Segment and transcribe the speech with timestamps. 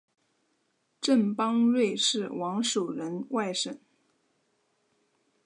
[0.99, 3.77] 郑邦瑞是王守仁外甥。